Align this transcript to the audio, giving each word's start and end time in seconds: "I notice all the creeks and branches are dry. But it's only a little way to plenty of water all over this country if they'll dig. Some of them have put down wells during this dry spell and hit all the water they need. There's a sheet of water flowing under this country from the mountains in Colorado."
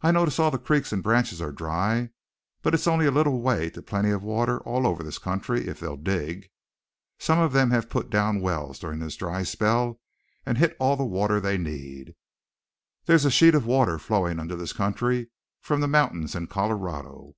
"I 0.00 0.12
notice 0.12 0.38
all 0.38 0.52
the 0.52 0.58
creeks 0.60 0.92
and 0.92 1.02
branches 1.02 1.42
are 1.42 1.50
dry. 1.50 2.10
But 2.62 2.72
it's 2.72 2.86
only 2.86 3.04
a 3.06 3.10
little 3.10 3.42
way 3.42 3.68
to 3.70 3.82
plenty 3.82 4.10
of 4.10 4.22
water 4.22 4.60
all 4.60 4.86
over 4.86 5.02
this 5.02 5.18
country 5.18 5.66
if 5.66 5.80
they'll 5.80 5.96
dig. 5.96 6.50
Some 7.18 7.40
of 7.40 7.52
them 7.52 7.72
have 7.72 7.90
put 7.90 8.10
down 8.10 8.38
wells 8.40 8.78
during 8.78 9.00
this 9.00 9.16
dry 9.16 9.42
spell 9.42 9.98
and 10.46 10.56
hit 10.58 10.76
all 10.78 10.94
the 10.94 11.02
water 11.04 11.40
they 11.40 11.58
need. 11.58 12.14
There's 13.06 13.24
a 13.24 13.30
sheet 13.32 13.56
of 13.56 13.66
water 13.66 13.98
flowing 13.98 14.38
under 14.38 14.54
this 14.54 14.72
country 14.72 15.30
from 15.60 15.80
the 15.80 15.88
mountains 15.88 16.36
in 16.36 16.46
Colorado." 16.46 17.34